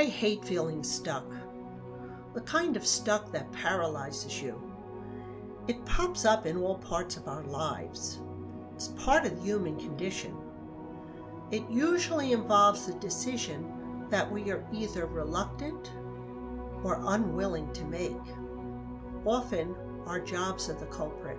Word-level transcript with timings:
I 0.00 0.06
hate 0.06 0.42
feeling 0.46 0.82
stuck. 0.82 1.30
The 2.32 2.40
kind 2.40 2.74
of 2.74 2.86
stuck 2.86 3.30
that 3.32 3.52
paralyzes 3.52 4.40
you. 4.40 4.58
It 5.68 5.84
pops 5.84 6.24
up 6.24 6.46
in 6.46 6.56
all 6.56 6.78
parts 6.78 7.18
of 7.18 7.28
our 7.28 7.42
lives. 7.42 8.18
It's 8.74 8.88
part 8.88 9.26
of 9.26 9.36
the 9.36 9.42
human 9.42 9.76
condition. 9.78 10.34
It 11.50 11.68
usually 11.68 12.32
involves 12.32 12.88
a 12.88 12.94
decision 12.94 14.06
that 14.08 14.32
we 14.32 14.50
are 14.50 14.66
either 14.72 15.04
reluctant 15.04 15.92
or 16.82 17.02
unwilling 17.08 17.70
to 17.74 17.84
make. 17.84 18.26
Often, 19.26 19.76
our 20.06 20.18
jobs 20.18 20.70
are 20.70 20.80
the 20.80 20.86
culprit. 20.86 21.38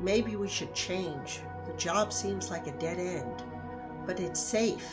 Maybe 0.00 0.36
we 0.36 0.46
should 0.46 0.76
change. 0.76 1.40
The 1.66 1.76
job 1.76 2.12
seems 2.12 2.52
like 2.52 2.68
a 2.68 2.78
dead 2.78 3.00
end, 3.00 3.42
but 4.06 4.20
it's 4.20 4.38
safe, 4.38 4.86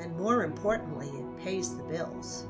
and 0.00 0.16
more 0.16 0.44
importantly, 0.44 1.08
it 1.08 1.38
pays 1.38 1.76
the 1.76 1.82
bills. 1.84 2.46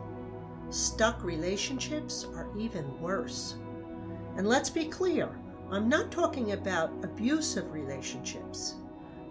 Stuck 0.71 1.23
relationships 1.23 2.27
are 2.35 2.49
even 2.57 3.01
worse. 3.01 3.57
And 4.37 4.49
let's 4.49 4.71
be 4.71 4.87
clear 4.87 5.39
I'm 5.71 5.89
not 5.89 6.13
talking 6.13 6.53
about 6.53 6.93
abusive 7.03 7.73
relationships. 7.73 8.77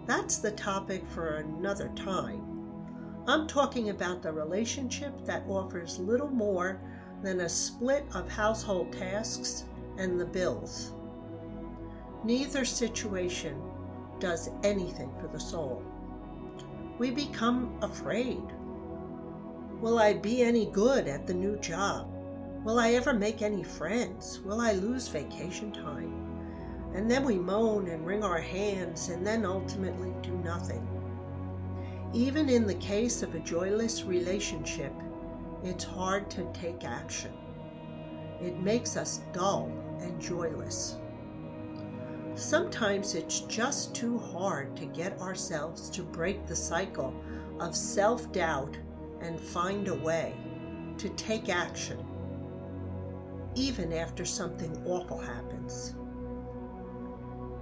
That's 0.06 0.36
the 0.36 0.50
topic 0.50 1.06
for 1.08 1.36
another 1.36 1.90
time. 1.96 2.42
I'm 3.26 3.46
talking 3.46 3.88
about 3.88 4.22
the 4.22 4.32
relationship 4.32 5.24
that 5.24 5.44
offers 5.48 5.98
little 5.98 6.28
more 6.28 6.80
than 7.22 7.40
a 7.40 7.48
split 7.48 8.04
of 8.14 8.30
household 8.30 8.92
tasks 8.92 9.64
and 9.96 10.20
the 10.20 10.26
bills. 10.26 10.92
Neither 12.22 12.64
situation 12.64 13.60
does 14.20 14.50
anything 14.62 15.10
for 15.20 15.28
the 15.28 15.40
soul. 15.40 15.82
We 16.98 17.10
become 17.10 17.78
afraid. 17.82 18.42
Will 19.82 19.98
I 19.98 20.14
be 20.14 20.40
any 20.40 20.64
good 20.64 21.06
at 21.06 21.26
the 21.26 21.34
new 21.34 21.58
job? 21.58 22.10
Will 22.64 22.78
I 22.78 22.92
ever 22.92 23.12
make 23.12 23.42
any 23.42 23.62
friends? 23.62 24.40
Will 24.40 24.62
I 24.62 24.72
lose 24.72 25.06
vacation 25.08 25.72
time? 25.72 26.90
And 26.94 27.10
then 27.10 27.22
we 27.24 27.36
moan 27.36 27.88
and 27.88 28.06
wring 28.06 28.24
our 28.24 28.40
hands 28.40 29.10
and 29.10 29.26
then 29.26 29.44
ultimately 29.44 30.14
do 30.22 30.32
nothing. 30.38 30.88
Even 32.14 32.48
in 32.48 32.66
the 32.66 32.74
case 32.74 33.22
of 33.22 33.34
a 33.34 33.40
joyless 33.40 34.04
relationship, 34.04 34.92
it's 35.62 35.84
hard 35.84 36.30
to 36.30 36.50
take 36.54 36.84
action. 36.84 37.32
It 38.40 38.58
makes 38.58 38.96
us 38.96 39.20
dull 39.34 39.70
and 40.00 40.18
joyless. 40.18 40.96
Sometimes 42.36 43.14
it's 43.14 43.40
just 43.40 43.94
too 43.94 44.18
hard 44.18 44.76
to 44.76 44.84
get 44.84 45.18
ourselves 45.22 45.88
to 45.88 46.02
break 46.02 46.46
the 46.46 46.54
cycle 46.54 47.14
of 47.58 47.74
self 47.74 48.30
doubt 48.30 48.76
and 49.22 49.40
find 49.40 49.88
a 49.88 49.94
way 49.94 50.34
to 50.98 51.08
take 51.10 51.48
action, 51.48 51.98
even 53.54 53.90
after 53.90 54.26
something 54.26 54.76
awful 54.86 55.16
happens. 55.16 55.94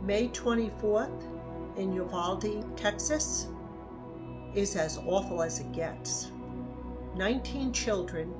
May 0.02 0.26
24th 0.30 1.22
in 1.76 1.92
Uvalde, 1.92 2.76
Texas, 2.76 3.46
is 4.56 4.74
as 4.74 4.98
awful 5.06 5.40
as 5.40 5.60
it 5.60 5.70
gets. 5.70 6.32
19 7.14 7.72
children 7.72 8.34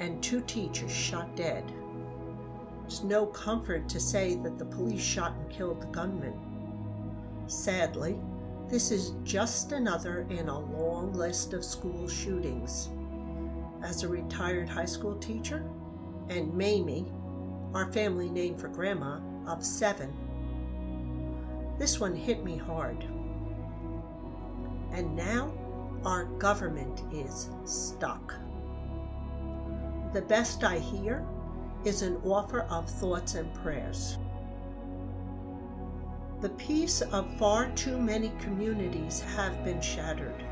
and 0.00 0.20
two 0.20 0.40
teachers 0.42 0.90
shot 0.90 1.36
dead. 1.36 1.72
It's 2.86 3.02
no 3.02 3.26
comfort 3.26 3.88
to 3.88 3.98
say 3.98 4.36
that 4.36 4.58
the 4.58 4.64
police 4.64 5.02
shot 5.02 5.32
and 5.32 5.50
killed 5.50 5.82
the 5.82 5.86
gunman. 5.86 6.38
Sadly, 7.48 8.16
this 8.68 8.92
is 8.92 9.14
just 9.24 9.72
another 9.72 10.24
in 10.30 10.48
a 10.48 10.58
long 10.58 11.12
list 11.12 11.52
of 11.52 11.64
school 11.64 12.08
shootings. 12.08 12.90
As 13.82 14.04
a 14.04 14.08
retired 14.08 14.68
high 14.68 14.84
school 14.84 15.16
teacher, 15.16 15.68
and 16.28 16.54
Mamie, 16.54 17.06
our 17.74 17.90
family 17.92 18.28
name 18.28 18.56
for 18.56 18.68
grandma, 18.68 19.18
of 19.48 19.64
seven, 19.64 20.12
this 21.80 21.98
one 21.98 22.14
hit 22.14 22.44
me 22.44 22.56
hard. 22.56 23.02
And 24.92 25.16
now 25.16 25.52
our 26.04 26.26
government 26.38 27.02
is 27.12 27.50
stuck. 27.64 28.32
The 30.12 30.22
best 30.22 30.62
I 30.62 30.78
hear 30.78 31.26
is 31.86 32.02
an 32.02 32.20
offer 32.24 32.62
of 32.62 32.90
thoughts 32.90 33.36
and 33.36 33.52
prayers. 33.54 34.18
The 36.40 36.48
peace 36.50 37.00
of 37.00 37.32
far 37.38 37.70
too 37.70 37.96
many 37.96 38.32
communities 38.40 39.20
have 39.36 39.64
been 39.64 39.80
shattered. 39.80 40.44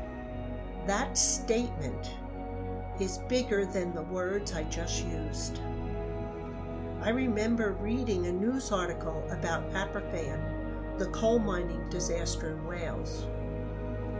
That 0.87 1.17
statement 1.17 2.11
is 2.99 3.19
bigger 3.27 3.65
than 3.65 3.93
the 3.93 4.03
words 4.03 4.53
I 4.53 4.63
just 4.63 5.05
used. 5.05 5.59
I 7.01 7.09
remember 7.09 7.73
reading 7.73 8.25
a 8.25 8.31
news 8.31 8.71
article 8.71 9.23
about 9.29 9.69
Aberfan 9.71 10.55
the 10.97 11.07
coal 11.07 11.39
mining 11.39 11.89
disaster 11.89 12.51
in 12.51 12.65
Wales. 12.65 13.25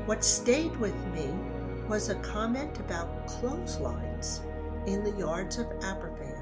What 0.06 0.25
stayed 0.25 0.75
with 0.75 0.96
me 1.14 1.30
was 1.88 2.09
a 2.09 2.16
comment 2.16 2.80
about 2.80 3.28
clotheslines 3.28 4.42
in 4.86 5.02
the 5.04 5.18
yards 5.18 5.58
of 5.58 5.68
Aberfan. 5.80 6.34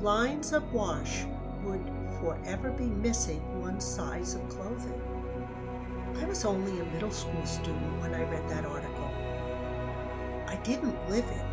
Lines 0.00 0.52
of 0.52 0.72
wash 0.72 1.24
would 1.64 1.84
forever 2.20 2.70
be 2.70 2.84
missing 2.84 3.40
one 3.60 3.80
size 3.80 4.34
of 4.34 4.48
clothing. 4.48 5.00
I 6.20 6.24
was 6.24 6.44
only 6.44 6.80
a 6.80 6.84
middle 6.86 7.10
school 7.10 7.44
student 7.44 8.00
when 8.00 8.14
I 8.14 8.22
read 8.30 8.48
that 8.48 8.64
article. 8.64 9.10
I 10.46 10.56
didn't 10.64 11.10
live 11.10 11.24
it, 11.24 11.46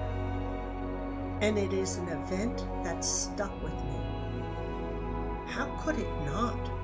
and 1.41 1.57
it 1.57 1.73
is 1.73 1.97
an 1.97 2.09
event 2.09 2.65
that 2.83 3.03
stuck 3.03 3.53
with 3.63 3.73
me. 3.73 3.99
How 5.47 5.65
could 5.83 5.99
it 5.99 6.25
not? 6.25 6.75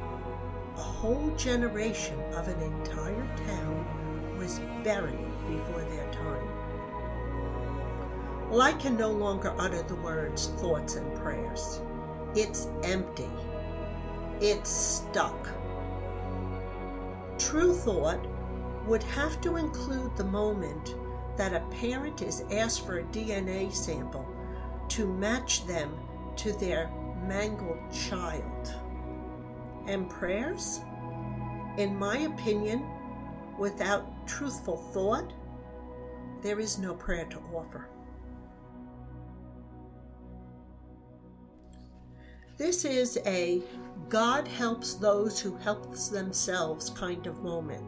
a 0.77 0.81
whole 0.81 1.29
generation 1.35 2.19
of 2.33 2.47
an 2.47 2.59
entire 2.61 3.27
town 3.45 4.37
was 4.37 4.59
buried 4.83 5.27
before 5.47 5.81
their 5.81 6.11
time. 6.11 6.60
Well, 8.51 8.63
I 8.63 8.73
can 8.73 8.97
no 8.97 9.09
longer 9.09 9.55
utter 9.57 9.81
the 9.81 9.95
words 9.95 10.47
thoughts 10.57 10.95
and 10.95 11.15
prayers. 11.15 11.79
It's 12.35 12.67
empty. 12.83 13.29
It's 14.41 14.69
stuck. 14.69 15.47
True 17.39 17.73
thought 17.73 18.19
would 18.87 19.03
have 19.03 19.39
to 19.39 19.55
include 19.55 20.17
the 20.17 20.25
moment 20.25 20.95
that 21.37 21.53
a 21.53 21.65
parent 21.77 22.21
is 22.21 22.43
asked 22.51 22.85
for 22.85 22.99
a 22.99 23.03
DNA 23.05 23.73
sample 23.73 24.27
to 24.89 25.07
match 25.07 25.65
them 25.65 25.97
to 26.35 26.51
their 26.51 26.91
mangled 27.25 27.79
child 27.93 28.75
and 29.87 30.09
prayers, 30.09 30.81
in 31.77 31.97
my 31.97 32.17
opinion, 32.17 32.85
without 33.57 34.27
truthful 34.27 34.75
thought, 34.75 35.31
there 36.41 36.59
is 36.59 36.79
no 36.79 36.93
prayer 36.95 37.23
to 37.27 37.39
offer. 37.55 37.87
This 42.61 42.85
is 42.85 43.17
a 43.25 43.63
God 44.07 44.47
helps 44.47 44.93
those 44.93 45.39
who 45.39 45.55
help 45.55 45.95
themselves 45.95 46.91
kind 46.91 47.25
of 47.25 47.41
moment. 47.41 47.83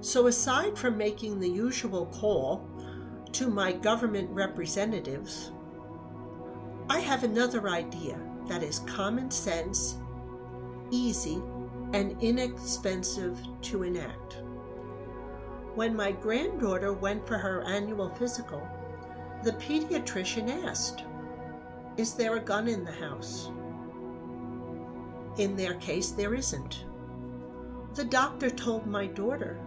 So, 0.00 0.26
aside 0.26 0.76
from 0.76 0.98
making 0.98 1.38
the 1.38 1.48
usual 1.48 2.06
call 2.06 2.68
to 3.30 3.46
my 3.46 3.70
government 3.70 4.28
representatives, 4.30 5.52
I 6.88 6.98
have 6.98 7.22
another 7.22 7.68
idea 7.68 8.18
that 8.48 8.64
is 8.64 8.80
common 8.80 9.30
sense 9.30 9.96
easy, 10.90 11.40
and 11.92 12.20
inexpensive 12.20 13.38
to 13.62 13.84
enact. 13.84 14.38
When 15.76 15.94
my 15.94 16.10
granddaughter 16.10 16.94
went 16.94 17.28
for 17.28 17.38
her 17.38 17.62
annual 17.62 18.10
physical, 18.10 18.66
the 19.44 19.52
pediatrician 19.52 20.64
asked, 20.66 21.04
Is 21.96 22.14
there 22.14 22.36
a 22.36 22.40
gun 22.40 22.68
in 22.68 22.84
the 22.84 22.92
house? 22.92 23.50
In 25.36 25.56
their 25.56 25.74
case, 25.74 26.10
there 26.10 26.34
isn't. 26.34 26.84
The 27.94 28.04
doctor 28.04 28.50
told 28.50 28.86
my 28.86 29.06
daughter 29.06 29.58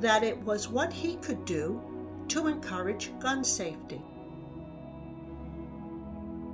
that 0.00 0.22
it 0.22 0.38
was 0.44 0.68
what 0.68 0.92
he 0.92 1.16
could 1.16 1.44
do 1.44 1.80
to 2.28 2.46
encourage 2.46 3.18
gun 3.18 3.42
safety. 3.42 4.02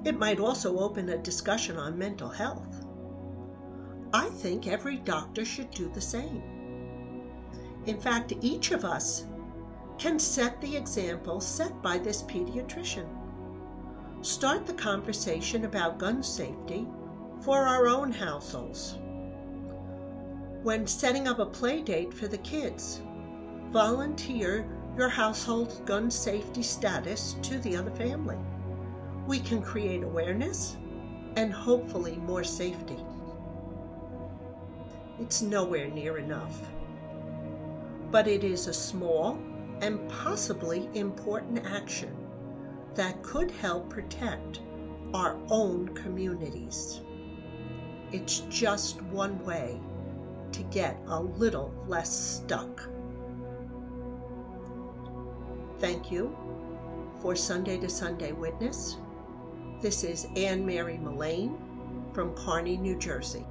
It 0.04 0.18
might 0.18 0.40
also 0.40 0.78
open 0.78 1.08
a 1.08 1.18
discussion 1.18 1.76
on 1.76 1.98
mental 1.98 2.28
health. 2.28 2.84
I 4.12 4.28
think 4.28 4.66
every 4.66 4.96
doctor 4.98 5.44
should 5.44 5.70
do 5.70 5.90
the 5.90 6.00
same. 6.00 6.42
In 7.86 8.00
fact, 8.00 8.32
each 8.40 8.70
of 8.70 8.84
us 8.84 9.26
can 9.98 10.18
set 10.18 10.60
the 10.60 10.76
example 10.76 11.40
set 11.40 11.82
by 11.82 11.98
this 11.98 12.22
pediatrician. 12.22 13.23
Start 14.24 14.64
the 14.64 14.72
conversation 14.72 15.66
about 15.66 15.98
gun 15.98 16.22
safety 16.22 16.86
for 17.42 17.58
our 17.58 17.86
own 17.88 18.10
households. 18.10 18.96
When 20.62 20.86
setting 20.86 21.28
up 21.28 21.40
a 21.40 21.44
play 21.44 21.82
date 21.82 22.14
for 22.14 22.26
the 22.26 22.38
kids, 22.38 23.02
volunteer 23.70 24.66
your 24.96 25.10
household's 25.10 25.80
gun 25.80 26.10
safety 26.10 26.62
status 26.62 27.36
to 27.42 27.58
the 27.58 27.76
other 27.76 27.90
family. 27.90 28.38
We 29.26 29.40
can 29.40 29.60
create 29.60 30.02
awareness 30.02 30.78
and 31.36 31.52
hopefully 31.52 32.16
more 32.16 32.44
safety. 32.44 33.04
It's 35.20 35.42
nowhere 35.42 35.88
near 35.88 36.16
enough. 36.16 36.62
But 38.10 38.26
it 38.26 38.42
is 38.42 38.68
a 38.68 38.72
small 38.72 39.38
and 39.82 40.08
possibly 40.08 40.88
important 40.94 41.66
action 41.66 42.23
that 42.94 43.22
could 43.22 43.50
help 43.50 43.90
protect 43.90 44.60
our 45.12 45.36
own 45.50 45.88
communities. 45.94 47.00
It's 48.12 48.40
just 48.50 49.02
one 49.02 49.44
way 49.44 49.80
to 50.52 50.62
get 50.64 50.98
a 51.06 51.20
little 51.20 51.74
less 51.88 52.12
stuck. 52.12 52.88
Thank 55.78 56.10
you 56.12 56.36
for 57.20 57.34
Sunday 57.34 57.78
to 57.78 57.88
Sunday 57.88 58.32
Witness. 58.32 58.98
This 59.80 60.04
is 60.04 60.28
Ann 60.36 60.64
Mary 60.64 60.98
Mullane 60.98 61.58
from 62.12 62.34
Kearny, 62.34 62.78
New 62.78 62.96
Jersey. 62.96 63.44